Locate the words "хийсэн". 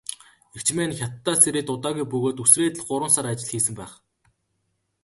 3.51-3.75